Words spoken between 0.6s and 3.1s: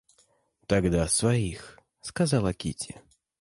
Тогда своих...— сказала Кити.